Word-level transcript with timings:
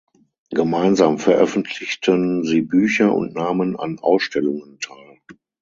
Gemeinsam 0.49 1.19
veröffentlichten 1.19 2.43
sie 2.43 2.61
Bücher 2.61 3.13
und 3.13 3.35
nahmen 3.35 3.75
an 3.77 3.99
Ausstellungen 3.99 4.79
teil. 4.79 5.19